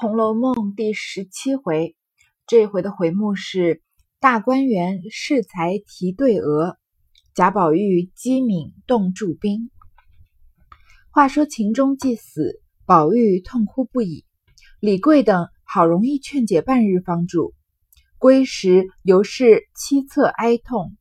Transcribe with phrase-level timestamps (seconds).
[0.00, 1.96] 红楼梦》第十七回，
[2.46, 3.82] 这回的回目是
[4.20, 6.76] 大观园适才题对额，
[7.34, 9.72] 贾宝玉机敏动驻兵。
[11.10, 14.24] 话说秦钟既死，宝玉痛哭不已，
[14.78, 17.52] 李贵等好容易劝解半日方住，
[18.18, 20.96] 归时犹是凄恻哀痛。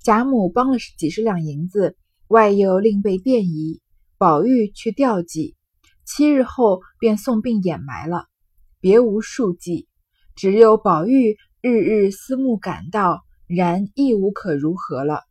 [0.00, 1.96] 贾母帮了几十两银子，
[2.28, 3.80] 外又另备奠仪，
[4.16, 5.56] 宝玉去吊祭。
[6.08, 8.28] 七日后便送病掩埋了，
[8.80, 9.88] 别无数计，
[10.34, 15.24] 只有宝玉日日思慕感到，然亦无可如何了。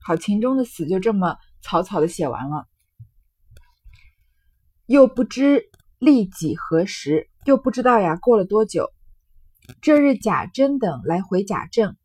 [0.00, 2.66] 好，秦钟的死就这么草草的写完了，
[4.86, 5.66] 又不知
[5.98, 8.90] 历几何时，又不知道呀过了多久。
[9.82, 11.96] 这日贾珍等来回贾政，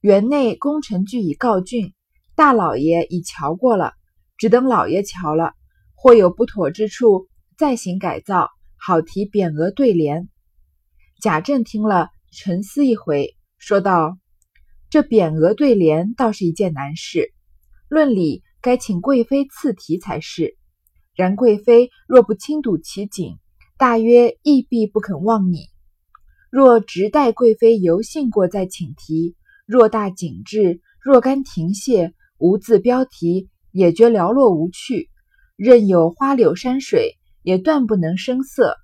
[0.00, 1.94] 园内工程俱已告竣，
[2.36, 3.94] 大老爷已瞧过了，
[4.36, 5.52] 只等老爷瞧了。
[6.04, 10.28] 或有不妥之处，再行改造，好提匾额对联。
[11.18, 14.18] 贾政听了，沉思一回，说道
[14.90, 17.32] ：“这匾额对联倒是一件难事，
[17.88, 20.58] 论理该请贵妃赐题才是。
[21.14, 23.38] 然贵妃若不亲睹其景，
[23.78, 25.68] 大约亦必不肯忘你。
[26.50, 35.08] 若直待贵妃游幸过再请题，若大景致，若干停谢，无字标题，也觉寥落无趣。”
[35.56, 38.76] 任有花柳山水，也断不能生色。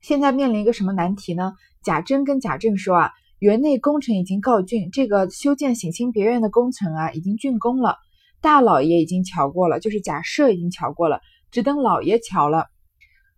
[0.00, 1.54] 现在面临一个什么难题呢？
[1.82, 3.10] 贾珍跟贾政说啊，
[3.40, 7.96] 园内工程已经告竣，这个修建省亲别院的工程啊，已经竣工了。
[8.40, 12.66] 大老爷已经瞧过了，就是贾赦已经瞧过了，只等老爷瞧了。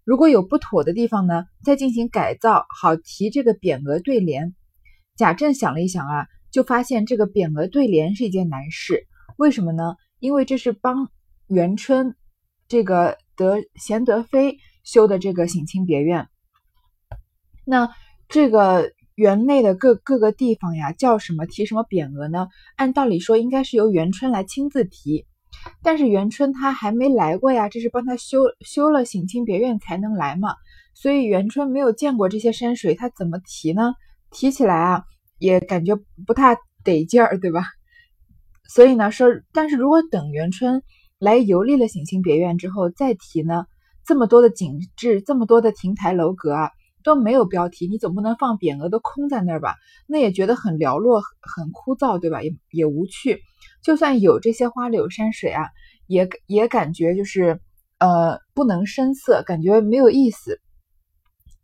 [0.05, 4.55] 如果有不妥的地方呢，再进行改造，好提这个匾额对联。
[5.17, 9.07] 贾政想了一想啊，就发现这个匾额对联是一件难事。
[9.39, 9.95] 为什么呢？
[10.19, 11.09] 因为这是帮。
[11.49, 12.17] 元春，
[12.67, 16.27] 这个德贤德妃修的这个省亲别院，
[17.65, 17.89] 那
[18.29, 22.49] 这个园内的各各个地方呀，叫什么提什么匾额呢？
[22.75, 25.25] 按道理说应该是由元春来亲自提，
[25.85, 30.57] 但是元春她还没来过呀，这是帮他修修了省亲别院才能来嘛，
[30.95, 33.95] 所以元春没有见过这些山水，他怎么提呢？
[34.33, 35.05] 提起来啊，
[35.39, 35.95] 也感觉
[36.27, 37.63] 不太得劲儿，对吧？
[38.69, 40.83] 所以呢，说，但是如果等元春。
[41.19, 43.65] 来游历了省亲别院之后再提呢，
[44.05, 46.71] 这么多的景致，这么多的亭台楼阁啊，
[47.03, 49.77] 都没有标题，你总不能放匾额都空在那儿吧？
[50.07, 52.43] 那也觉得很寥落，很枯燥，对吧？
[52.43, 53.41] 也也无趣。
[53.83, 55.63] 就算有这些花柳山水啊，
[56.07, 57.61] 也也感觉就是
[57.99, 60.61] 呃不能生色，感觉没有意思。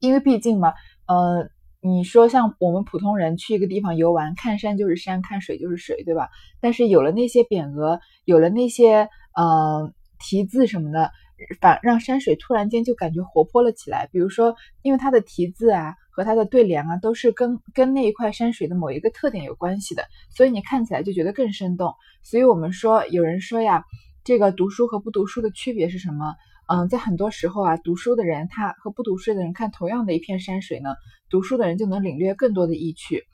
[0.01, 0.73] 因为毕竟嘛，
[1.07, 1.51] 呃，
[1.83, 6.31] 你说像我们普通人去一个地方游玩，看山就是山，看水就是水，对吧？
[6.61, 9.11] 但是有了那些匾额，有了那些。
[9.37, 11.11] 呃，题字什么的，
[11.61, 14.09] 反让山水突然间就感觉活泼了起来。
[14.13, 21.95] 比如说，因为它的题字啊和它的对联啊，都是跟跟那一块山水的某一个特点有关系的，所以你看起来就觉得更生动。
[22.23, 23.85] 所以我们说，有人说呀，
[24.23, 26.35] 这个读书和不读书的区别是什么？
[26.69, 30.95] 嗯，在很多时候啊，读书的人他和不读书的人看同样的一片山水呢，
[31.29, 33.25] 读书的人就能领略更多的意趣，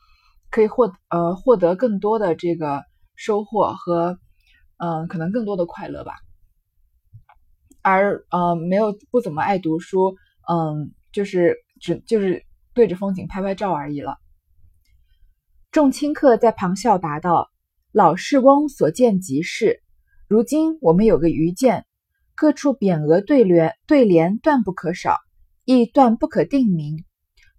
[0.51, 2.85] 可以获呃获得更多的这个
[3.15, 4.19] 收获和。
[4.79, 6.15] 嗯，可能更多的快乐吧，
[7.83, 10.17] 而呃，没有不怎么爱读书，
[10.49, 12.45] 嗯，就是只就是
[12.75, 14.19] 对着风景拍拍照而已了。
[15.73, 17.51] 众亲客在旁笑答道
[17.93, 19.83] ：“老士翁所见即是。
[20.29, 21.85] 如今我们有个愚见，
[22.37, 25.19] 各处匾额对联对联断不可少，
[25.65, 27.05] 亦断不可定名。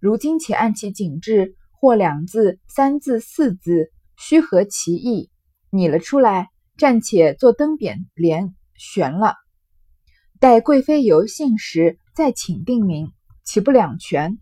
[0.00, 5.30] 如今且按其景致，或两字、三字、四字，须合其意，
[5.70, 6.48] 拟了出来。”
[6.80, 9.34] 暂且做灯匾联悬了，
[10.38, 13.12] 待贵妃游幸时再请定名，
[13.44, 14.38] 岂不两全？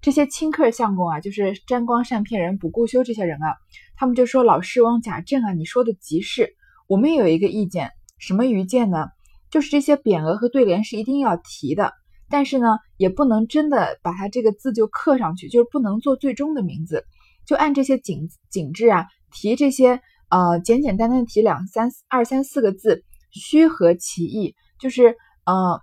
[0.00, 3.54] 这些清客相公啊，就是沾光善骗人、不顾羞这些人啊，
[3.94, 6.56] 他们就说：“老师翁贾政啊，你说的极是。
[6.88, 9.06] 我们有一个意见，什么愚见呢？
[9.48, 11.92] 就是这些匾额和对联是一定要提的，
[12.28, 17.04] 但是呢，也不能真的把它这个字就刻上去，就是不能做最终的名字，
[17.46, 20.00] 就按这些景景致啊提这些。”
[20.30, 25.16] 呃，简简单单提两三二三四个字，虚合其意，就是
[25.46, 25.80] 呃，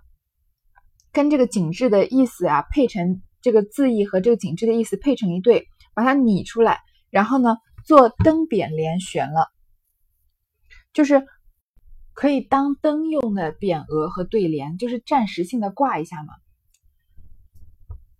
[1.10, 6.78] 跟这个景致的意思啊配成这个字意和这个景致的意思配成一对，把它拟出来，
[7.10, 9.48] 然后呢做灯匾联悬了，
[10.92, 11.26] 就是
[12.12, 16.34] 可以当灯用的匾额和对联，就是暂时性的挂一下嘛。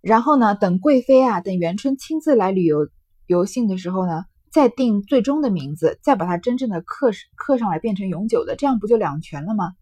[0.01, 2.89] 然后呢，等贵妃啊，等元春亲自来旅游
[3.27, 4.25] 游幸的时候呢。
[4.57, 9.73] 再定最终的名字，再把它真正的刻刻上来，变成永久的，这样不就两全了吗？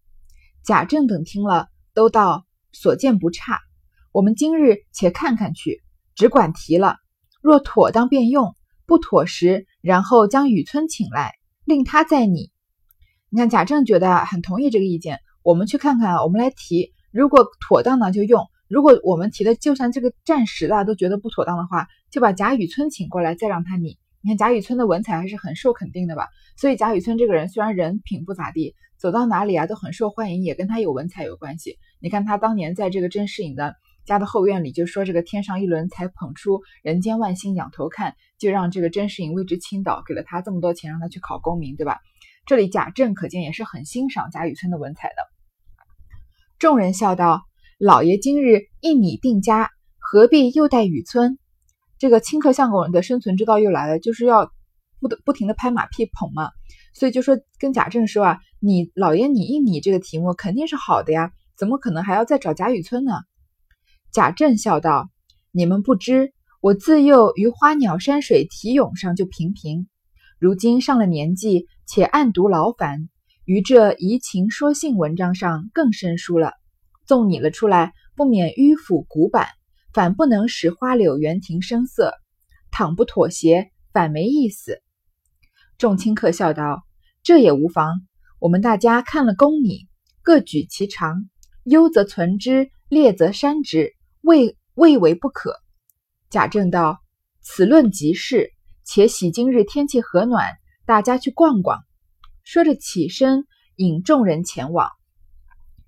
[0.66, 3.62] 贾政等听了，都道所见不差。
[4.12, 5.82] 我们今日且看看去，
[6.14, 6.98] 只管提了。
[7.42, 8.54] 若妥当便用，
[8.86, 12.52] 不妥时，然后将雨村请来，令他再拟。
[13.30, 16.92] 你看贾政觉得很同意这个意见，我们去看看，我们来提。
[17.14, 23.98] 如果妥当呢就用，如果我们提的就算这个暂时的都觉得不妥当的话，就把贾雨村请过来，再让他拟。
[24.26, 26.30] 你看贾雨村的文采还是很受肯定的吧？
[26.58, 31.78] 所以贾雨村这个人虽然人品不咋地，走到哪里啊都很受欢迎，也跟他有文采有关系。
[32.00, 42.00] 你看他当年在这个甄士隐的家的后院里，就说这个天上一轮才捧出，人间万星仰头看，就让这个甄士隐为之倾倒，给了他这么多钱让他去考功名，对吧？
[42.48, 45.16] 这里贾政可见也是很欣赏贾雨村的文采的。
[46.58, 47.44] 众人笑道
[47.78, 49.70] ：“老爷今日一拟定家，
[50.00, 51.38] 何必又待雨村？”
[51.98, 54.52] 这个清客相公的生存之道又来了，就是要
[55.00, 56.50] 不不停的拍马屁捧嘛，
[56.94, 63.14] 所以就说跟贾政说啊，你老爷你一拟这个题目肯定是好的呀，怎么可能还要再找贾雨村呢？
[64.12, 65.10] 贾政笑道
[65.52, 69.88] ：“你们不知，我自幼于花鸟山水题咏上就平平，
[70.40, 73.10] 如今上了年纪，且暗读劳烦，
[73.46, 76.54] 于这怡情说性文章上更生疏了，
[77.06, 79.48] 纵拟了出来，不免迂腐古板。”
[79.96, 82.14] 反不能使花柳园亭生色，
[82.70, 84.82] 倘不妥协，反没意思。
[85.78, 86.84] 众卿客笑道
[87.24, 88.02] ：“这也无妨，
[88.40, 89.88] 我们大家看了宫拟，
[90.22, 91.30] 各举其长，
[91.64, 95.56] 优则存之，劣则删之，未未为不可。”
[96.30, 97.00] 贾政道
[97.40, 98.52] ：“此论极是，
[98.84, 101.80] 且喜今日天气和暖，大家去逛逛。”
[102.44, 103.46] 说着起身
[103.78, 104.92] 引众人前往。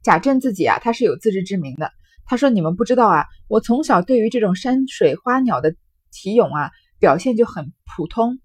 [0.02, 1.92] 贾政自己啊，他是有自知之明的。
[2.30, 5.74] 他说：“你们不知道啊，我从小对于这种山水花鸟的
[6.12, 8.38] 题咏啊，表现就很普通。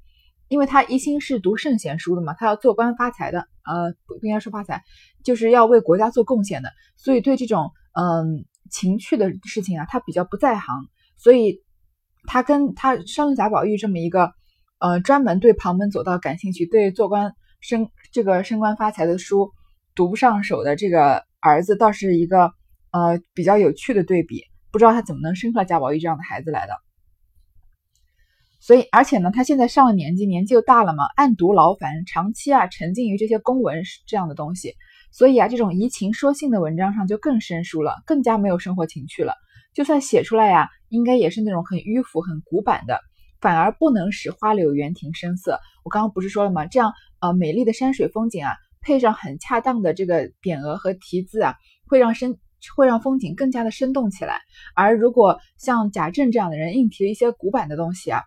[0.47, 4.83] 因为他一心是读圣贤书的嘛，他要做官发财的，呃，不应该说发财，
[5.25, 6.71] 就是要为国家做贡献的。
[6.97, 10.87] 所以对这种嗯情趣的事情啊，他比较不在行。
[11.17, 11.65] 所以
[12.29, 14.33] 他跟他生了贾宝玉这么一个
[14.79, 19.51] 呃专门对旁门左道感兴趣，对做官升这个升官发财的书
[19.97, 22.53] 读不上手的这个儿子，倒是一个。”
[22.93, 26.75] 呃，比较有趣的对比，不知道他怎么能生出来贾宝玉这样的孩子来的。
[28.61, 34.77] 所以，而且呢，他现在上了年纪，年纪又大了嘛，暗读劳烦，长期啊沉浸于这些公文这样的东西，
[35.11, 39.35] 所以啊，这种怡情说性的文章上就更生疏了，更加没有生活情趣了。
[39.75, 43.01] 就算写出来呀，应该也是那种很迂腐、很古板的，
[43.41, 45.59] 反而不能使花柳园亭生色。
[45.83, 46.67] 我刚刚不是说了吗？
[46.67, 51.57] 这样呃，美丽的山水风景啊，配上很恰当的这个匾额和题字啊，
[51.89, 52.39] 会让生。
[52.77, 54.41] 会让风景更加的生动起来，
[54.75, 58.23] 而如果像贾政这样的人硬提了一些古板的东西啊，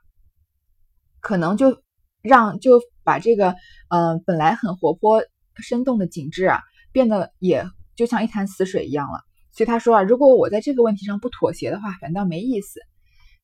[1.22, 1.82] 可能就
[2.22, 3.56] 让就把这个
[3.90, 5.24] 嗯本来很活泼
[5.56, 6.62] 生动的景致啊，
[6.92, 7.66] 变得也
[7.96, 9.20] 就像一潭死水一样了。
[9.52, 12.80] 所以他说啊，如果我在这个问题上不妥协的话，反倒没意思。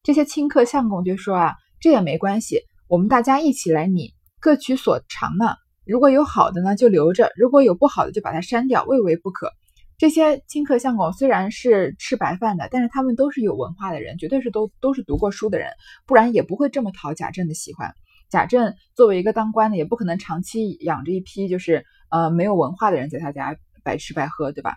[0.04, 5.56] 这些清客相公就说啊，这也没关系，我们大家一起来拟，各取所长嘛。
[5.86, 9.52] 如果有好的呢，就留着；如果有不好的，就把它删掉，未为不可。
[10.01, 15.69] 这些清客相公虽然是吃白饭的，但是他们都是有文化的人，绝对是都都是读过书的人，
[16.07, 17.94] 不然也不会这么讨贾政的喜欢。
[18.27, 24.74] 贾政作为一个当官的，也不可能长期养着一批就是呃没有文化的人在他家白吃白喝，对吧？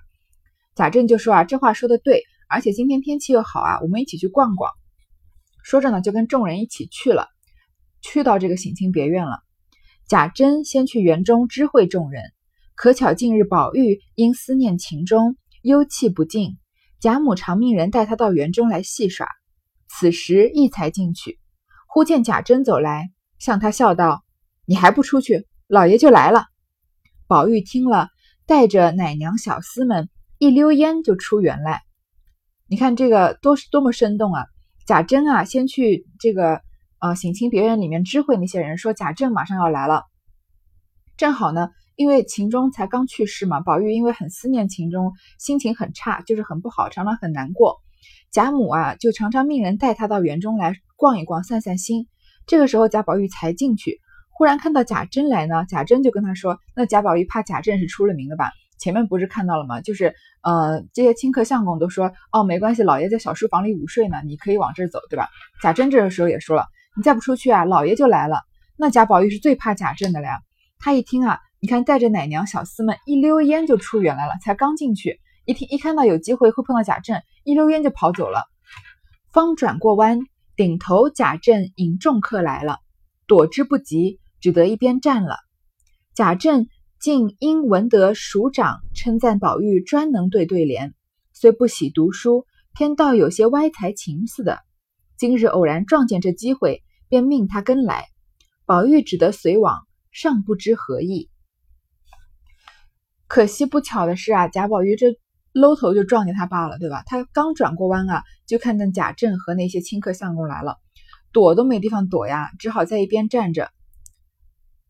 [0.75, 4.73] 贾政就说啊，这话说的对，而且今天天气又好啊，我们一起去逛逛。
[5.63, 7.29] 说着呢，就跟众人一起去了，
[8.03, 9.39] 去到这个省亲别院了。
[10.07, 12.25] 贾珍先去园中知会众人。
[12.75, 16.59] 可巧近日宝玉因思念情中，忧气不尽，
[16.99, 19.29] 贾母常命人带他到园中来戏耍。
[19.89, 21.39] 此时亦才进去，
[21.87, 24.25] 忽见贾珍走来，向他笑道
[24.67, 26.47] ：“你还不出去，老爷就来了。”
[27.29, 28.09] 宝玉听了，
[28.45, 31.83] 带着奶娘小厮们一溜烟就出园来。
[32.67, 34.47] 你看这个多多么生动啊！
[34.85, 36.61] 贾珍啊，先去这个
[36.99, 40.03] 呃省亲别院里面知会那些人，说贾政马上要来了，
[41.17, 41.71] 正好呢。
[41.97, 47.77] 因为秦钟才刚去世嘛，宝玉因为很思念秦钟，心情很差，就是很不好，常常很难过。
[48.33, 52.09] 贾母啊，就常常命人带他到园中来逛一逛，散散心。
[52.47, 54.01] 这个时候，贾宝玉才进去，
[54.33, 58.51] 忽然看到贾珍来呢，贾珍就跟他说：“那贾宝玉怕贾政是出了名的吧？
[58.77, 59.81] 前面不是看到了吗？
[59.81, 65.29] 就是呃，这些亲客相公都说，哦，没关系，老爷在小书房里午睡呢，你可以往这儿走，对吧？”
[65.63, 66.67] 贾珍这个时候也说了
[66.99, 68.41] ：“你再不出去啊，老爷就来了。”
[68.77, 70.41] 那贾宝玉是最怕贾政的了呀。
[70.81, 71.39] 他一听啊。
[71.65, 74.35] 你看，带着奶娘小厮们一溜烟就出园来了。
[74.43, 78.43] 才刚进去，一听一看到有机会会碰到贾政，一溜烟就跑走了。
[79.33, 80.19] 方转过弯，
[80.57, 82.81] 顶头贾政引众客来了，
[83.27, 85.39] 躲之不及，只得一边站了。
[86.15, 86.67] 贾政
[87.01, 90.93] 竟因闻得署长称赞宝玉专能对对联，
[91.33, 92.45] 虽不喜读书，
[92.75, 94.59] 偏倒有些歪才情似的。
[95.17, 98.05] 今日偶然撞见这机会，便命他跟来。
[98.67, 99.79] 宝玉只得随往，
[100.13, 101.31] 尚不知何意。
[103.27, 105.07] 可惜不巧的是啊，贾宝玉这
[105.53, 107.03] 搂头就撞见他爸了，对吧？
[107.07, 110.79] 他刚转过弯啊，就看见贾政和那些亲客相公来了，
[111.33, 113.71] 躲都没地方躲呀，只好在一边站着。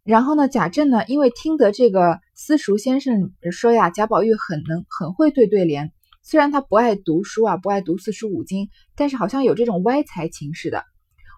[0.02, 5.92] 然后呢，贾政呢，因为听得这个私塾先生说呀，贾宝玉很能，很会对对联。
[6.22, 10.82] 虽然他不爱读书啊，不爱读四书五经，但是好像有这种歪才情似的。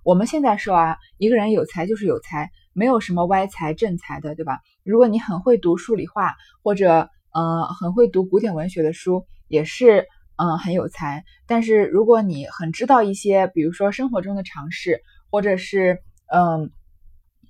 [0.04, 4.60] 我们现在说啊，一个人有才就是有才，没有什么歪才正才的，对吧？
[4.84, 10.06] 如果你很会读数理化，或者呃很会读古典文学的书，也是
[10.36, 11.24] 嗯很有才。
[11.46, 15.98] 但是如果你很知道一些，比如说生活中的常识，或者是
[16.30, 16.70] 嗯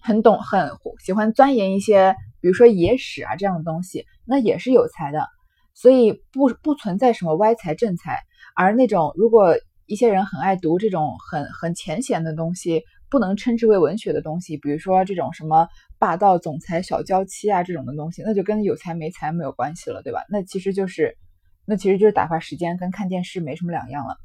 [0.00, 0.70] 很懂很
[1.04, 5.26] 喜欢钻研一些，比如说野史啊这样的东西，那也是有才的。
[5.74, 8.20] 所以不不存在什么歪才正才，
[8.54, 20.24] 而那种如果一些人很爱读这种很很浅显的东西，不能称之为文学的东西，比如说这种什么霸道总裁小娇妻啊这种的东西，那就跟有才没才没有关系了，对吧？
[20.28, 21.16] 那其实就是
[21.64, 24.16] 那其实就是打发时间，跟看电视没什么两样了。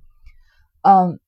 [0.82, 1.20] 嗯，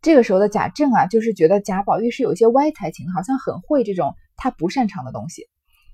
[0.00, 5.48] 这个时候的贾政啊，就是觉得贾宝玉是有一些歪才情，好像很会这种他不擅长的东西。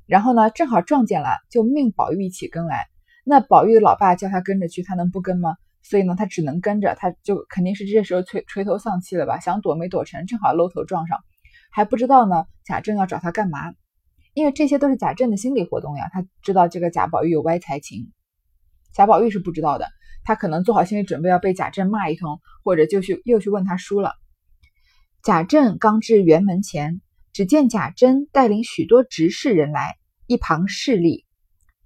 [0.06, 2.86] 然后呢，正好撞见了，就命宝玉一起跟来。
[3.24, 5.56] 那宝玉的老爸叫他跟着去，他能不跟吗？
[5.82, 9.40] 所以呢，他只能跟着，他就肯定是这时候垂垂头丧气了吧？
[9.40, 11.18] 想躲没躲成，正好露头撞上，
[11.70, 12.44] 还不知道呢。
[12.64, 13.72] 贾政要找他干嘛？
[14.34, 16.08] 因为这些都是贾政的心理活动呀。
[16.12, 18.12] 他知道这个贾宝玉有歪才情，
[18.92, 19.88] 贾宝玉是不知道的。
[20.24, 24.12] 他可能做好心理准备要被贾政骂一通，或者就去又去问他叔了。
[25.22, 27.00] 贾政刚至园门前。
[27.34, 29.94] 只见贾珍带领许多执事人来，
[30.26, 31.24] 一旁侍立。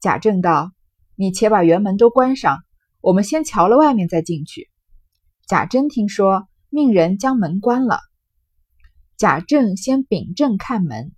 [0.00, 0.72] 贾政道
[1.14, 2.60] ：“你且把园门都关上，
[3.02, 4.70] 我们先瞧了外面再进去。”
[5.46, 7.98] 贾珍听说，命人将门关了。
[9.18, 11.12] 贾政先秉正看门，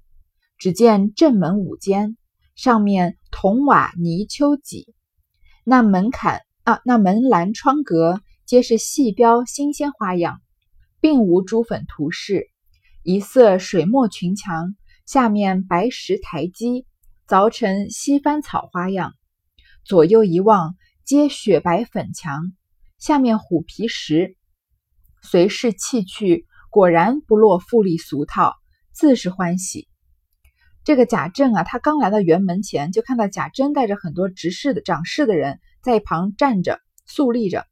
[0.59, 2.17] 只见正门五间，
[2.57, 4.95] 上面铜瓦泥丘脊，
[5.63, 10.41] 那门槛啊，那门栏窗格皆是细标新鲜花样，
[11.01, 12.49] 并无朱粉涂饰。
[13.03, 14.75] 一色水墨裙墙，
[15.07, 16.87] 下面白石台基，
[17.29, 19.13] 凿成西番草花样。
[19.85, 22.53] 左右一望，皆雪白粉墙，
[22.99, 24.39] 下面虎皮石。
[25.21, 28.55] 随侍弃去，果然不落富丽俗套，
[28.91, 29.87] 自是欢喜。
[30.83, 37.67] 这个贾政啊，他刚来到园门前，就看到贾珍带着很多执事的掌事的人在一旁站着肃立着。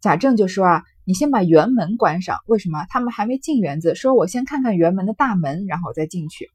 [0.00, 0.82] 贾政就说啊。
[1.06, 2.86] 你先把园门关上，为什么？
[2.88, 6.48] 他们还没进园子，说我先看看园门的大门，然后再进去。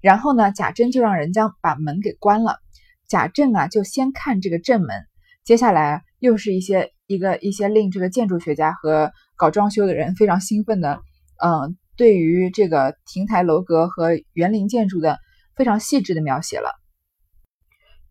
[0.00, 2.60] 然后呢，贾珍就让人家把门给关了。
[3.08, 5.04] 贾政啊，就先看这个正门。
[5.44, 11.02] 接下来又是一些一个一些令这个建筑学家和搞装修的人非常兴奋的，
[11.36, 15.18] 嗯，对于这个亭台楼阁和园林建筑的
[15.54, 16.70] 非常细致的描写了。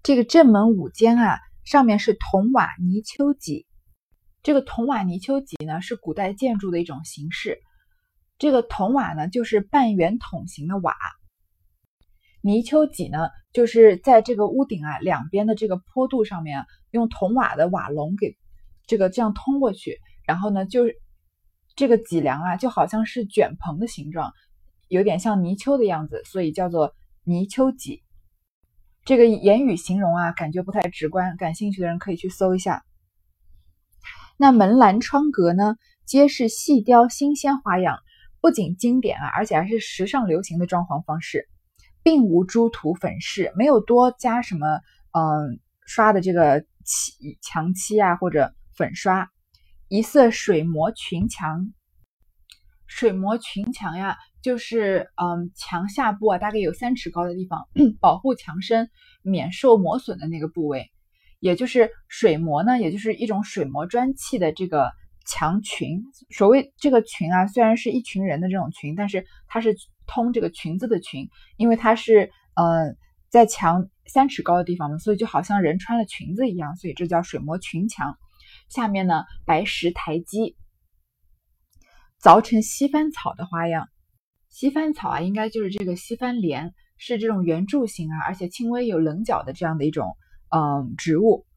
[0.03, 3.65] 这个正门五间啊，上面是铜瓦泥丘脊。
[4.43, 7.61] 这个铜瓦泥丘脊呢，是古代建筑的一种形式。
[8.37, 10.93] 这个铜瓦呢，就是半圆筒形的瓦。
[12.45, 18.35] 泥丘脊呢，就是在这个屋顶啊两边的这个坡度上面，用铜瓦的瓦笼给
[18.85, 19.97] 这个这样通过去。
[20.27, 20.93] 然后呢，就是
[21.77, 24.33] 这个脊梁啊，就好像是卷棚的形状，
[24.89, 28.03] 有点像泥鳅的样子，所以叫做泥丘脊。
[29.05, 32.83] 这个言语形容啊，感觉不太直观，感兴趣的人可以去搜一下。
[34.35, 37.99] 那门栏窗格呢，皆是细雕新鲜花样，
[38.41, 41.47] 不仅经典啊，而且还是时尚流行的装潢方式，
[42.03, 44.67] 并无朱涂粉饰，没有多加什么
[45.11, 49.29] 嗯刷的这个漆墙漆啊或者粉刷。
[49.87, 51.71] 一色水磨裙墙，
[52.87, 57.67] 水磨裙墙呀，就是嗯墙下部啊大概有三尺高的地方，
[58.01, 58.89] 保护墙身
[59.21, 60.89] 免受磨损的那个部位。
[61.39, 64.93] 也就是水磨呢，也就是一种水磨砖砌的这个
[65.25, 66.03] 墙裙。
[66.29, 69.75] 所谓这个裙啊，虽然是一群人的这种裙，但是它是
[70.05, 72.95] 通这个裙子的裙，因为它是呃
[73.29, 78.17] 在墙三尺高的地方嘛，所以就好像人穿了裙子一样，所以这叫水磨裙墙。
[78.69, 80.55] 下面呢，白石台基，
[82.21, 83.87] 凿成西番草的花样。
[84.49, 90.15] 西番草啊，应该就是这个西番莲，是这种圆柱形啊，而且轻微有棱角的这样的一种。
[90.55, 91.47] 嗯，植物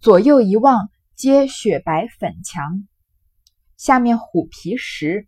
[0.00, 2.86] 左右一望，皆雪白粉墙，
[3.78, 5.26] 下面虎皮石。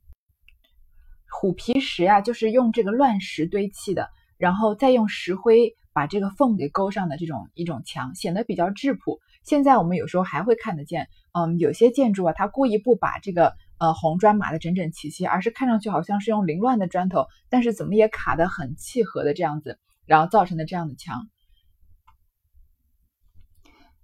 [1.30, 21.30] 虎皮石呀，就是用这个乱石堆砌的，然后再用石灰把这个缝给勾上的这种一种墙，显得比较质朴，现在我们有时候还会看得见，嗯，有些建筑啊，它故意不把这个呃红砖码的整整齐齐，而是看上去好像是用凌乱的砖头，但是怎么也卡得很契合的这样子，然后造成的这样的墙。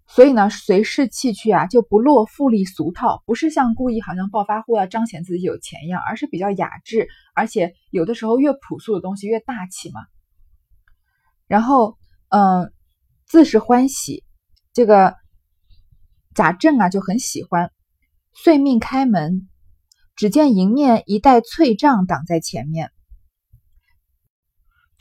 [0.06, 10.02] 所以呢，随势弃去啊，就不落富丽俗套，不是像故意好像暴发户要彰显自己有钱一样，而是比较雅致，而且有的时候越朴素的东西越大气嘛。
[11.46, 11.96] 然后，
[12.28, 12.72] 嗯，
[13.26, 14.24] 自是欢喜，
[14.72, 15.14] 这个
[16.34, 17.70] 贾政啊就很喜欢，
[18.34, 19.48] 遂命开门，
[20.16, 22.90] 只见迎面一带翠帐挡在前面，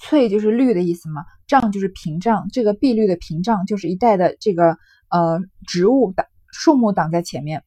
[0.03, 4.77] 翠就是绿的意思嘛，障就是屏障，这个碧绿的屏障就是一带的这个。
[5.09, 7.63] 呃，植物挡树木挡在前面，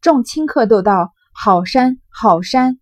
[0.00, 2.80] 众亲客都道好山好山。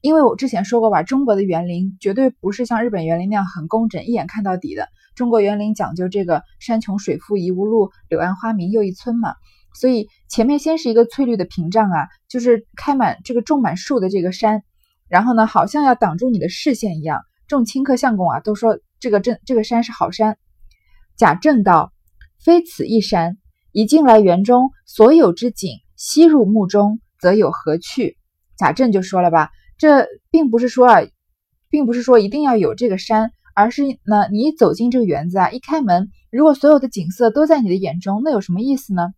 [0.00, 4.88] 因为我之前说过吧，中国的园林绝对不是像日本园林那样很工整，一眼看到底的。
[5.14, 9.36] 中国园林讲究这个山穷水复疑无路，柳暗花明又一村嘛。
[9.78, 14.64] 所以前面先是一个翠绿的屏障啊，就是开满这个种满树的这个山，
[15.08, 17.20] 然后呢，好像要挡住你的视线一样。
[17.48, 20.38] 众亲客相公啊，都说这个镇这个山是好山。
[21.16, 21.92] 贾政道。
[22.38, 23.38] 非此一山，
[23.72, 28.18] 一进来园中，所有之景悉入目中，则有何去？
[28.58, 31.00] 贾政就说了吧，这并不是说啊，
[31.70, 39.14] 并不是说一定要有这个山，而是呢，你一走进这个园子啊，一开门，如果所有的景色都在你的眼中，那有什么意思呢？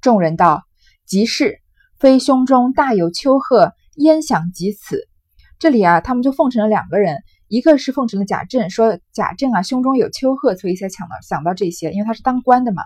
[0.00, 0.64] 众人道：
[1.06, 1.60] 即是，
[1.98, 5.08] 非胸中大有丘壑，焉想及此？
[5.58, 7.18] 这里啊，他们就奉承了两个人。
[7.48, 12.82] 一个是奉承了贾政，说贾政啊胸中有丘壑，所以才想到想到这些，因为他是当官的嘛。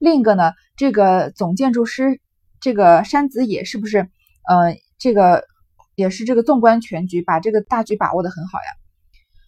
[0.00, 2.20] 另一个呢，这个总建筑师
[2.60, 4.10] 这个山子野是不是？
[4.48, 5.44] 呃，这个
[5.94, 8.64] 也是这个纵观全局，把这个大局把握的很好呀。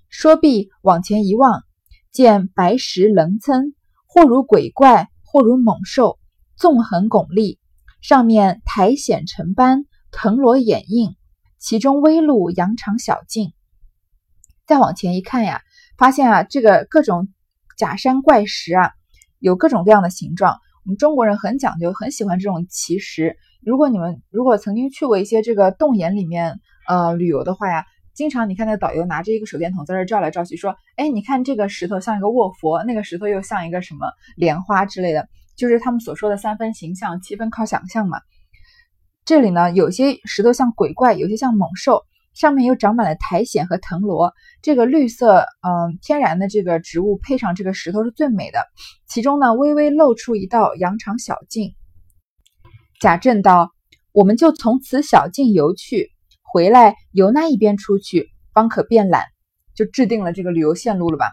[0.08, 1.64] 说毕，往前一望，
[2.12, 3.74] 见白石棱参，
[4.06, 6.20] 或如鬼怪，或如猛兽，
[6.56, 7.58] 纵横拱立，
[8.00, 11.16] 上面苔藓成斑，藤萝掩映，
[11.64, 13.54] 其中微露羊肠小径。
[14.66, 15.62] 再往前一看呀，
[15.96, 17.28] 发现啊，这个各种
[17.78, 18.90] 假山怪石啊，
[19.38, 20.58] 有各种各样的形状。
[20.84, 23.38] 我们中国人很讲究，很喜欢这种奇石。
[23.62, 38.20] 如果你们如果曾经去过一些这个洞眼里面呃旅游的话呀，经常你看那导游拿着一个手电筒在这照来照去，说，哎，你看这个石头像一个卧佛，那个石头又像一个什么莲花之类的，就是他们所说的三分形象，七分靠想象嘛。
[39.24, 42.02] 这里呢，有些石头像鬼怪，有些像猛兽。
[42.34, 48.66] 上面又长满了苔藓和藤萝，这个绿色，嗯，天然的这个植物配上这个石头是最美的。
[49.06, 51.76] 其中呢，微微露出一道羊肠小径。
[53.00, 53.70] 贾政道
[54.10, 56.10] ：“我们就从此小径游去，
[56.42, 59.26] 回来由那一边出去，方可便览。”
[59.76, 61.30] 就制定了这个旅游线路了吧？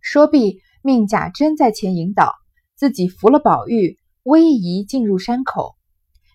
[0.00, 2.32] 说毕，命贾珍在前引导，
[2.74, 5.74] 自己扶了宝玉，微移进入山口。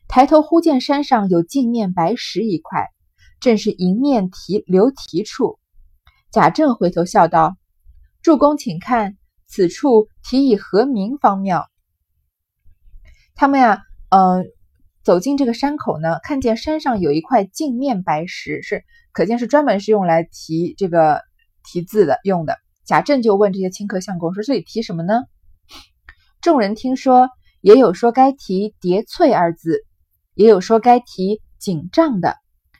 [0.09, 2.87] 抬头忽见山上有镜面白石一块。
[3.39, 5.59] 正是迎面题留题处，
[6.31, 7.55] 贾政回头笑道
[8.21, 9.15] ：“主公请看，
[9.47, 11.67] 此处题以何名方妙？”
[13.35, 14.45] 他们呀，嗯，
[15.03, 21.21] 走进这个山口呢，看见山上有一块镜面白石，是可见是专门是用来题这个
[21.63, 22.57] 题字的用的。
[22.83, 25.21] 贾政就问这些清客相公说：“这里题什么呢？”
[26.41, 27.29] 众人听说，
[27.61, 29.85] 也有说该题“叠翠”二字，
[30.39, 32.37] 也有说该题“锦帐”的。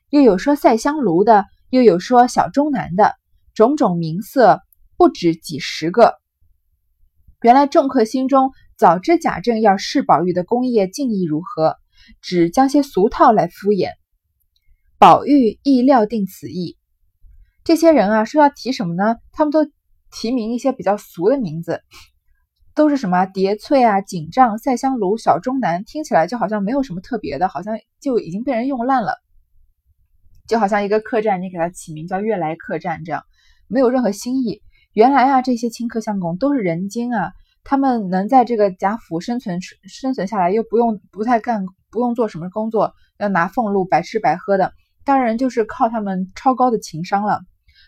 [0.09, 3.15] 又有说赛香炉的，又有说小中南的，
[3.53, 4.61] 种种名色
[4.95, 6.15] 不止几十个。
[7.41, 11.75] 原来众客心中早知贾政要试宝玉的功业敬意如何，
[12.21, 13.89] 只将些俗套来敷衍。
[14.97, 16.77] 宝玉亦料定此意。
[17.65, 19.17] 这些人啊，说要提什么呢？
[19.33, 19.69] 他们都
[20.13, 21.81] 提名一些比较俗的名字，
[22.79, 29.17] 都是什么叠翠啊、锦帐、赛香炉、小中南，听起来就好像没有什么特别的，好像就已经被人用烂了。
[30.47, 33.23] 就好像一个客栈，你给它起名叫悦来客栈，这样
[33.67, 34.61] 没有任何新意。
[34.93, 37.33] 原来啊，这些清客相公都是人精啊，
[37.65, 44.71] 他们能在这个贾府生存生存下来，又不用不太干，不用做什么工作，要拿俸禄白吃白喝的，
[45.03, 47.41] 当然就是靠他们超高的情商了。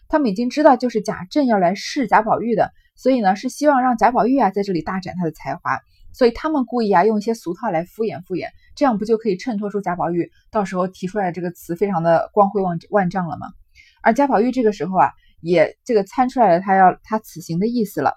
[0.10, 5.80] 他们已经知道，就是贾政要来试贾宝玉的，所以呢，是希望让贾宝玉啊在这里大展他的才华，
[6.14, 8.50] 所以他们故意啊用一些俗套来敷衍敷衍。
[8.76, 13.48] 这样不就可以衬托出贾宝玉到时候提出来的这个词非常的光辉万万丈了吗？
[14.04, 15.10] 而贾宝玉这个时候啊，
[15.42, 18.14] 也这个参出来了他要他此行的意思了。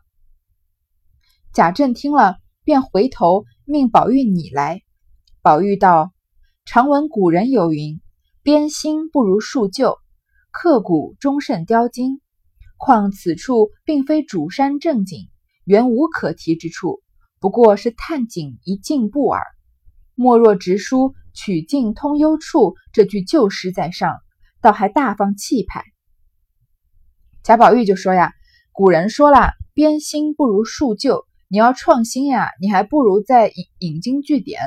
[1.54, 4.82] 贾政听了，便回头命宝玉你来。
[5.40, 6.12] 宝玉道
[6.66, 8.02] ：“常闻古人有云，
[8.42, 9.96] 编新不如树旧，
[10.50, 12.20] 刻古终胜雕金。
[12.84, 15.30] 况此处并非主山正景，
[15.64, 17.00] 原无可提之处，
[17.40, 19.42] 不过是探景一进步耳。
[20.14, 24.18] 莫若直书‘曲径通幽处’这句旧诗在上，
[24.60, 25.82] 倒还大方气派。”
[27.42, 28.34] 贾宝玉就说呀
[28.70, 31.24] ：“古人说了，编新不如述旧。
[31.48, 34.60] 你要创新呀，你还不如再引引经据典，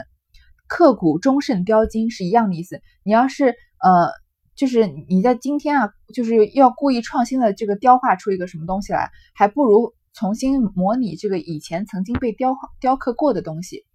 [0.67, 2.81] 刻骨忠慎雕金是一样的意思。
[3.03, 4.09] 你要是呃。”
[4.57, 13.85] 就是你在今天啊，就是要故意创新的这个雕画出一个什么东西来，还不如重新模拟这个以前曾经被雕雕刻过的东西。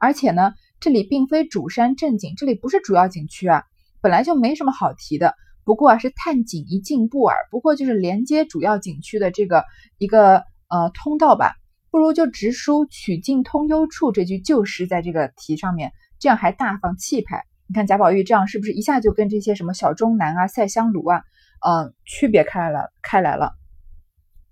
[0.00, 3.62] 而且呢，这里并非主山正景，这里不是主要景区啊，
[4.00, 5.34] 本来就没什么好提的。
[5.64, 9.64] 不过啊，是探景一进步耳，不过就是连接主要景区的这个
[9.98, 11.54] 一个呃通道吧。
[11.90, 17.44] 不如就直书“曲径通幽处”这句旧诗在这个题上面，这样还大方气派。
[17.70, 21.22] 你看贾宝玉这样是不是一下就跟这些什么小钟南啊、赛香炉啊，
[21.60, 23.52] 嗯，区别开了开来了？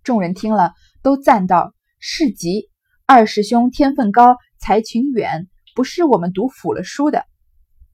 [0.05, 2.69] 众人听了都赞道：“是极！
[3.07, 7.25] 二师兄天分高，才情远，不是我们读腐了书的。”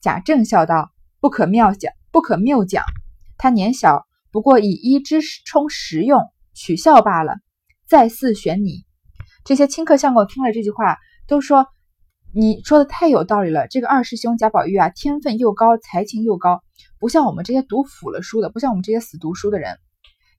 [0.03, 2.83] 贾政笑道：“不可妙讲，不可谬讲。
[3.39, 6.21] 他年小，不过以一之充实用，
[6.53, 7.37] 取笑罢了。
[7.87, 8.85] 再四选你。”
[9.47, 11.69] 这些亲客相公听了这句话，都说。
[12.35, 16.63] 你说的太有道理了，这个二师兄贾宝玉啊，天分又高，才情又高，
[16.99, 19.77] 不像我们这些读腐了书的，不像我们这些死读书的人。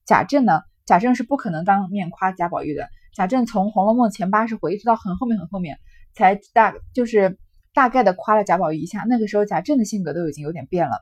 [0.04, 2.88] 贾政呢，贾政是不可能当面夸贾宝玉的。
[3.14, 5.78] 贾政从《红楼梦》前八十回一直到很后面很后面，
[6.16, 7.38] 才大就是
[7.72, 9.04] 大概的夸了贾宝玉一下。
[9.08, 10.96] 那个时候贾政的性格都已经有点变了。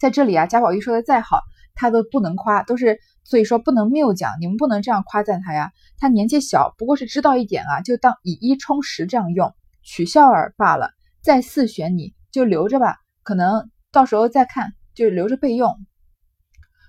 [0.00, 1.42] 在这里啊，贾宝玉说的再好，
[1.76, 5.70] 他都不能夸，都是所以说不能谬奖，你们不能这样夸赞他呀。
[5.96, 9.54] 他年纪小，不过是知道一点啊，就当以一充十这样用。
[9.82, 10.90] 取笑儿罢了，
[11.22, 15.74] 再四选你就留着吧，可能到时候再看，就留着备用。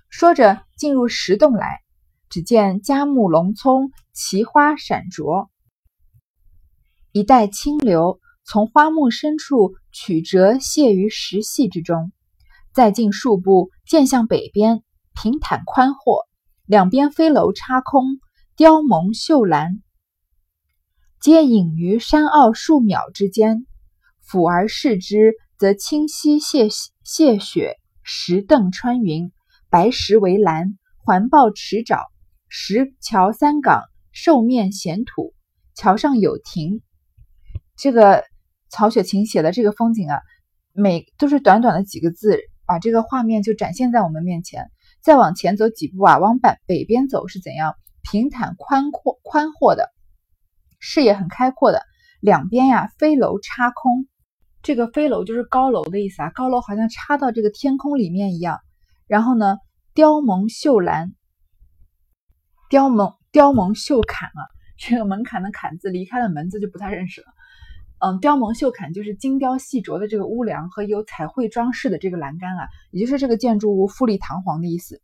[0.08, 1.80] 说着进入石洞来，
[2.28, 5.50] 只见佳木隆葱，奇花闪灼，
[7.12, 12.12] 一带清流从花木深处曲折泻于石隙之中。
[12.72, 14.82] 再进数步，见向北边
[15.14, 16.26] 平坦宽阔，
[16.64, 18.18] 两边飞楼插空，
[18.56, 19.80] 雕蒙秀兰。
[21.24, 23.64] 皆隐于山坳数秒之间，
[24.20, 26.70] 俯而视之，则清溪泻
[27.02, 29.32] 泻雪，石邓穿云，
[29.70, 32.08] 白石为栏，环抱池沼，
[32.50, 35.32] 石桥三港，兽面衔土，
[35.74, 36.82] 桥上有亭。
[37.74, 38.24] 这个
[38.68, 40.20] 曹雪芹写的这个风景啊，
[40.74, 44.70] 每都是短短的几个字，把这个画面就展现在我们面前。
[45.02, 49.88] 再往前走几步啊，往北北边走是怎样平坦宽阔宽阔的。
[50.86, 51.80] 视野很开阔的，
[52.20, 54.06] 两边呀飞楼插空，
[54.62, 58.60] 这个飞楼就是高楼的意思啊，高楼好像插到这个天空里面一样。
[59.06, 59.56] 然后呢，
[59.94, 61.14] 雕蒙绣栏，
[62.68, 64.40] 雕蒙雕蒙绣槛啊，
[64.76, 67.28] 这个门槛的槛字离开了门字就不太认识了。
[68.00, 75.00] 嗯，雕蒙绣槛就是精雕细琢的这个屋梁和有彩绘装饰的这个栏杆啊，也就是这个建筑物富丽堂皇的意思。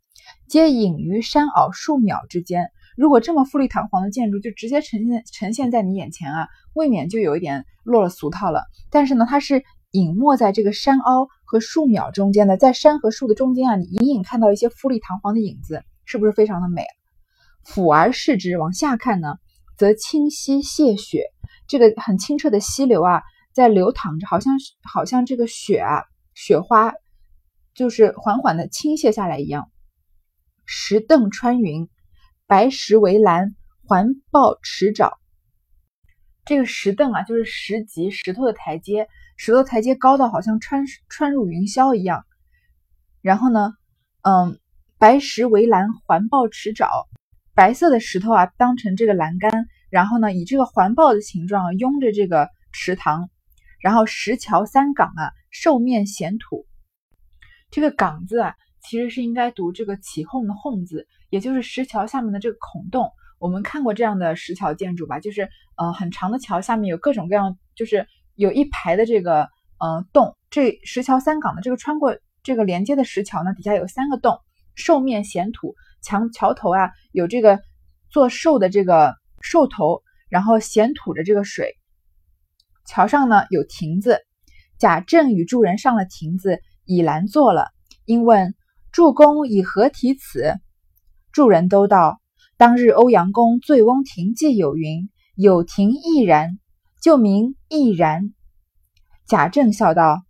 [0.47, 2.71] 皆隐于山坳数秒之间。
[3.01, 8.65] 如果这么富丽堂皇的建筑就直接呈现呈现在你眼前啊，未免就有一点落了俗套了。
[8.91, 16.85] 但是呢，它是隐没在这个山凹和树苗中间的，在山和树的中间啊，你隐隐看到一些富丽堂皇的影子，是不是非常的美？
[17.65, 19.37] 俯而视之，往下看呢，
[19.79, 21.25] 则清溪泻雪，
[21.69, 23.23] 这个很清澈的溪流啊，
[23.55, 26.93] 在流淌着，好像好像这个雪啊，雪花
[27.73, 29.71] 就是缓缓的倾泻下来一样。
[30.67, 31.89] 石凳穿云。
[32.51, 33.55] 白石为栏，
[33.87, 35.19] 环抱池沼。
[36.45, 42.27] 这个石凳啊，就是石级石头的台阶，石头台阶高到好像穿穿入云霄一样。
[43.21, 43.75] 然后呢，
[44.23, 44.59] 嗯，
[44.99, 47.07] 白石为栏，环抱池沼，
[47.55, 53.31] 白色的石头啊，当成这个栏杆，然后呢，以这个环抱的形状拥着这个池塘。
[53.79, 56.67] 然后石桥三港啊，兽面衔土。
[57.71, 61.07] 这个港字啊，其实是应该读这个起哄的哄字。
[61.31, 65.19] 也就是石桥下面的这个孔洞，我们看过这样的石桥建筑吧？
[65.19, 70.37] 就是呃很长的桥下面有各种各样，就是有一排的这个呃洞。
[70.51, 74.39] 这石桥三港的这个穿过这个连接的石桥呢，底下有三个洞，
[74.75, 77.61] 兽面衔土，墙桥头啊有这个
[78.11, 81.77] 做兽的这个兽头，然后衔土着这个水。
[82.85, 84.19] 桥上呢有亭子，
[84.77, 87.69] 贾政与诸人上了亭子，倚栏坐了，
[88.05, 88.55] 因问
[88.91, 90.55] 助公以何题此？
[91.33, 92.21] 众人都道
[92.59, 96.59] ：“当日欧阳公醉翁亭记有云：‘有亭亦然’，
[97.01, 98.35] 就名亦然。”
[99.27, 100.23] 贾政笑道：“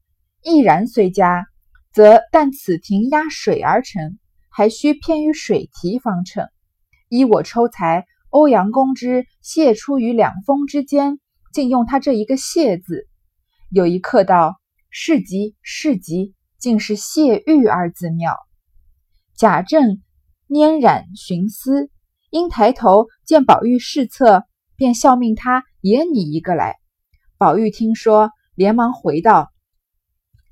[0.45, 1.47] 亦然虽佳，
[1.93, 4.19] 则但此亭压水而成，
[4.51, 6.47] 还需偏于水题方称。
[7.09, 11.19] 依我抽裁，欧阳公之泄出于两峰之间，
[11.53, 13.09] 竟用他这一个谢字。
[13.71, 14.61] 有一客道
[14.91, 18.37] ：“是极是极，竟是谢玉二字妙。”
[19.35, 20.03] 贾政
[20.51, 21.91] 拈染寻思，
[22.29, 24.43] 因抬头见宝玉侍侧，
[24.75, 26.75] 便笑命他也拟一个来。
[27.39, 29.53] 宝玉听说，连忙回道：“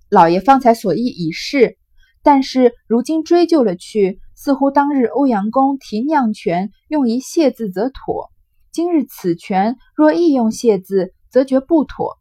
[0.09, 1.79] 老爷方才所意已是，
[2.23, 8.31] 但是如今追究了去，似乎当日欧阳公提酿泉用一谢字则妥，
[8.71, 12.19] 今日此泉若亦用谢字，则觉不妥。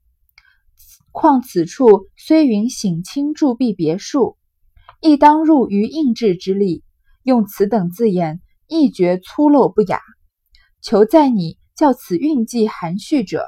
[1.11, 4.35] 况此处虽云省亲铸币别墅，
[4.99, 6.83] 亦当入于印制之力，
[7.27, 9.99] 用此等字眼，亦觉粗陋不雅。
[10.81, 13.43] 求在你叫此韵记含蓄者。”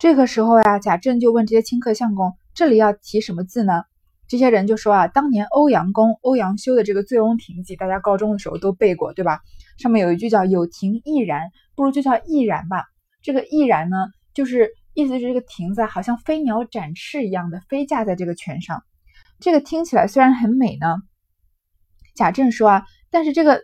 [0.00, 3.82] 这个时候呀，贾政就问这些清客相公：“这里要提什么字呢？”
[4.26, 9.40] 这些人就说：“啊，当年欧阳公欧阳修的这个《醉翁亭记》，大家高中的时候都背过，对吧？
[9.76, 12.84] 上面有一句叫‘有亭亦然’，不如就叫‘亦然’吧。
[13.20, 13.96] 这个‘亦然’呢，
[14.32, 18.82] 就是意思是这个亭子好像飞鸟展翅一样的飞架在这个泉上。
[19.40, 20.96] 这个听起来虽然很美呢，
[22.16, 23.62] 贾政说啊，但是这个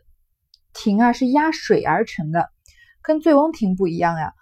[0.72, 2.48] 亭啊是压水而成的，
[3.02, 4.32] 跟醉翁亭不一样呀，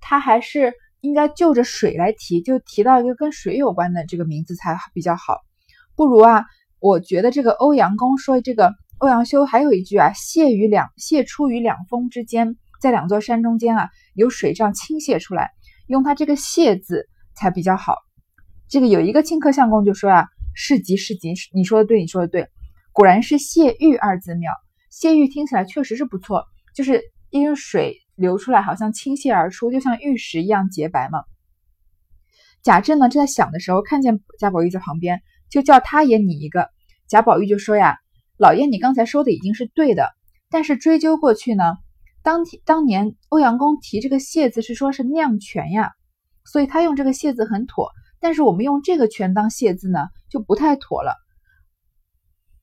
[0.00, 5.40] 它还是。”应该就着水来提，就提到一个跟水有关的这个名字才比较好。
[5.96, 6.46] 不如啊，
[6.80, 15.50] 我觉得这个欧阳公说这个欧阳修还有一句啊，泻于两泻出于两峰之间，在两座山中间啊，有水这样倾泻出来，
[15.88, 17.98] 用他这个泻字才比较好。
[18.70, 22.48] 这个有一个清客相公就说啊，是极是极，你说的对，你说的对，
[22.94, 24.50] 果然是谢玉二字妙。
[24.88, 28.00] 谢玉听起来确实是不错，就是因为水。
[28.16, 31.24] 流出来好像倾泻而出，就像玉石一样洁白嘛。
[32.62, 36.68] 贾政呢正在想的时候，看见贾宝玉在旁边，就叫他也拟一个。
[37.08, 37.98] 贾宝玉就说呀
[38.38, 40.12] ：“老爷，你刚才说的已经是对的，
[40.48, 41.64] 但是追究过去呢，
[42.22, 45.90] 当当年欧阳公提这个谢字是说是酿泉呀，
[46.44, 47.90] 所以他用这个谢字很妥。
[48.20, 51.16] 但是我们用这个泉当谢字呢，就不太妥了。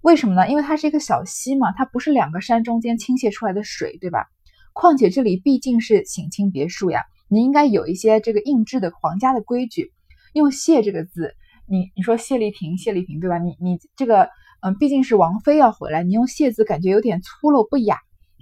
[0.02, 0.50] 为什么呢？
[0.50, 4.26] 因为它是一个小溪嘛，它不是两个山中间倾泻出来的水，对吧？”
[4.74, 9.92] 况且这里毕竟是省亲别墅呀，你应该有一些这个印制的皇家的规矩。
[10.34, 11.36] 用谢这个字，
[11.68, 13.38] 你你说谢丽萍，谢丽萍对吧？
[13.38, 14.30] 你你这个
[14.62, 17.98] 嗯，毕竟是王妃要回来，你用谢字感觉有点粗陋不雅，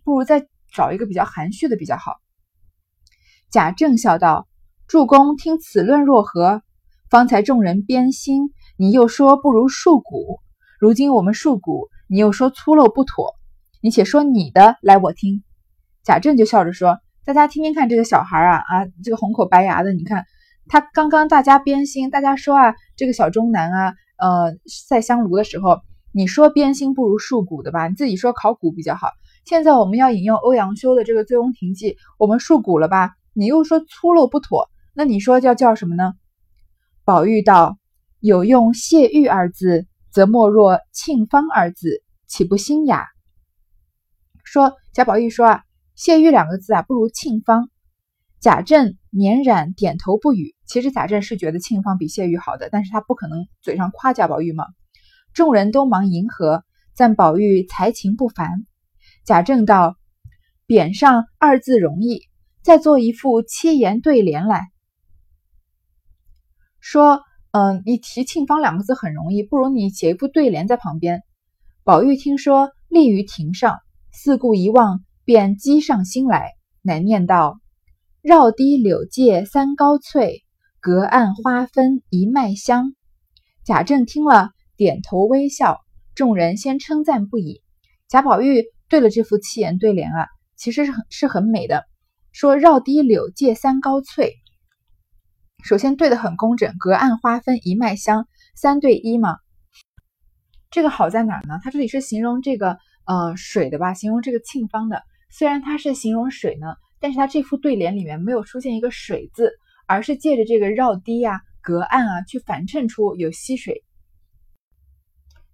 [0.06, 2.18] 不如再找一个比较含蓄的比较好。
[3.50, 4.48] 贾政笑道
[4.88, 6.62] ：“主公听此论若何？
[7.10, 10.42] 方才众人编心，你又说不如树古；
[10.80, 13.36] 如今我们树古，你又说粗陋不妥。
[13.82, 15.44] 你且说你的来，我听。”
[16.06, 20.24] 贾政就笑着说：“大家听听看，这个小孩啊啊，这个红口白牙的，你看
[20.68, 24.56] 他刚刚大家编新，大家说啊，这个小钟南啊，呃，
[24.88, 25.80] 赛香炉的时候，
[26.14, 27.90] 你说编新不如树古的吧？
[27.90, 29.10] 你自己说考古比较好。
[29.44, 33.12] 现在我们要引用欧阳修的这个《醉翁亭记》，我们树古了吧？
[33.34, 36.14] 你又说粗陋不妥，那你说叫叫什么呢？”
[37.04, 37.78] 宝玉道
[38.22, 43.08] ：“有用谢玉二字，则莫若庆芳二字，岂不新雅？”
[44.44, 45.64] 说贾宝玉说啊。
[45.96, 47.70] 谢玉两个字啊，不如庆芳。
[48.40, 50.56] 贾政绵然点头不语。
[50.66, 54.64] 其实贾政是觉得庆芳比谢玉好的，但是他不可能嘴上夸贾宝玉嘛。
[55.34, 58.66] 众人都忙迎合，赞宝玉才情不凡。
[59.26, 59.98] 贾政道
[60.68, 62.30] ：“匾上二字容易，
[62.64, 64.62] 再做一副七言对联来
[66.80, 67.22] 说。
[67.52, 71.24] 嗯，你提沁芳两个字很容易，不如你写一副对联在旁边。”
[71.84, 73.78] 宝玉听说立于庭上，
[74.12, 75.02] 四顾一望。
[75.26, 77.60] 便积上心来，乃念道
[78.24, 80.44] ：“绕堤柳借三高翠，
[80.80, 82.96] 隔岸花分一麦香。”
[83.64, 85.78] 贾政听了，点头微笑。
[86.16, 87.62] 众人先称赞不已。
[88.08, 91.84] 贾宝玉对了这副七言对联啊，其实是很是很美的。
[92.32, 94.34] 说“绕堤柳借三高翠”，
[95.64, 99.38] 首先对的很工整，“隔岸花分一脉香”，三对一嘛。
[100.72, 101.60] 这个好在哪儿呢？
[101.64, 103.94] 它这里是形容这个呃水的吧？
[103.94, 105.04] 形容这个沁芳的。
[105.30, 109.52] 虽然它是形容水呢，但是它这副对联里面没有出现一个水字，
[109.86, 113.84] 而是借着这个绕堤啊、隔岸啊，去反衬出有溪水。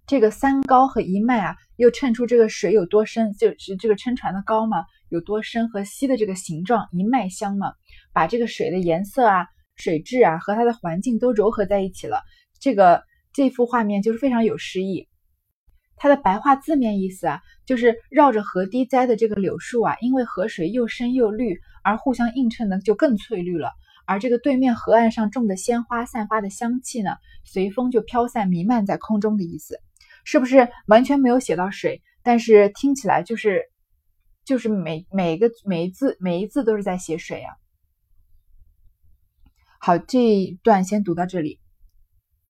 [0.06, 7.72] 这个三高和一脉啊，又衬出这个水有多深，就是这个撑船的高嘛，有多深和溪的这个形状一脉相嘛，
[8.12, 12.22] 把这个水的颜色啊、水质啊和它的环境都糅合在一起了。
[12.60, 15.08] 这个这幅画面就是非常有诗意。
[15.98, 23.72] 它的白话字面意思啊，就是绕着河堤栽的这个柳树啊，因为河水又深又绿，而互相映衬的就更翠绿了。
[24.04, 29.80] 而这个对面河岸上种的鲜花散发的香气呢，随风就飘散弥漫在空中的意思，
[30.24, 32.02] 是不是完全没有写到水？
[32.22, 33.62] 但是听起来就是，
[34.44, 37.54] 就是每每个每一字每一字都是在写水啊。
[39.86, 41.60] 好，这一段先读到这里。